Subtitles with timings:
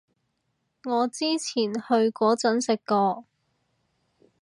[0.83, 3.23] 我之前去嗰陣食過